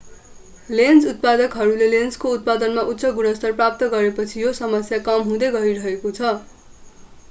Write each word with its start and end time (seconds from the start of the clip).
lens 0.69 1.03
उत्पादकहरूले 1.09 1.89
लेन्सको 1.91 2.31
उत्पादनमा 2.37 2.85
उच्च 2.93 3.11
गुणस्तर 3.19 3.55
प्राप्त 3.59 3.89
गरेपछि 3.93 4.41
यो 4.41 4.53
समस्या 4.61 4.99
कम 5.05 5.29
हुँदै 5.29 5.51
गइरहेको 5.59 6.15
छ 6.15 6.33